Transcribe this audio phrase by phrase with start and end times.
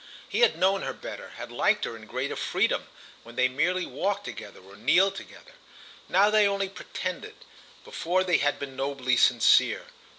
[0.27, 2.87] He had known her better, had liked her in greater freedom,
[3.21, 5.51] when they merely walked together or kneeled together.
[6.09, 7.35] Now they only pretended;
[7.83, 9.85] before they had been nobly sincere.